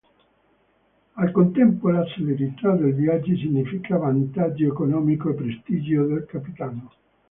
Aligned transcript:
Al 1.13 1.31
contempo, 1.31 1.91
la 1.91 2.03
celerità 2.07 2.73
dei 2.75 2.91
viaggi 2.91 3.37
significa 3.37 3.97
vantaggio 3.99 4.65
economico 4.65 5.29
e 5.29 5.35
prestigio 5.35 6.05
del 6.07 6.25
capitano. 6.25 6.89